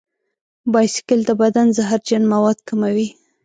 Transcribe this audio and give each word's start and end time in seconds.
بایسکل 0.71 1.19
د 1.25 1.31
بدن 1.41 1.67
زهرجن 1.77 2.23
مواد 2.33 2.57
کموي. 2.67 3.07